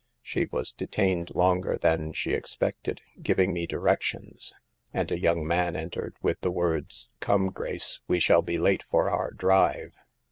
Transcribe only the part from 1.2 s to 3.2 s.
longer than she expected,